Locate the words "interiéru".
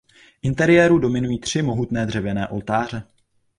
0.41-0.99